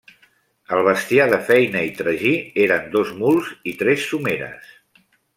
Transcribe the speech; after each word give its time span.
El 0.75 0.79
bestiar 0.85 1.25
de 1.33 1.37
feina 1.49 1.83
i 1.89 1.91
tragí 1.99 2.31
eren 2.63 2.87
dos 2.95 3.11
muls 3.19 3.51
i 3.73 3.75
tres 3.83 4.07
someres. 4.13 4.73